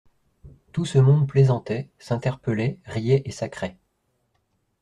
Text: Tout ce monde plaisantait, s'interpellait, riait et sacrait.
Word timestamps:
Tout 0.71 0.83
ce 0.85 0.97
monde 0.97 1.27
plaisantait, 1.27 1.91
s'interpellait, 1.99 2.79
riait 2.85 3.21
et 3.23 3.31
sacrait. 3.31 3.77